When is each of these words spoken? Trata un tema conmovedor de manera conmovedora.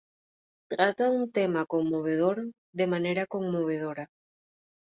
Trata 0.67 1.11
un 1.11 1.31
tema 1.31 1.67
conmovedor 1.67 2.41
de 2.79 2.87
manera 2.87 3.27
conmovedora. 3.27 4.09